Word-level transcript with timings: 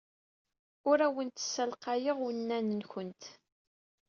Ur 0.89 0.97
awent-ssalqayeɣ 1.07 2.17
unan-nwent. 2.27 3.23